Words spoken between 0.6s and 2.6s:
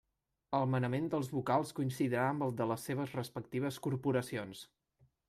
manament dels vocals coincidirà amb el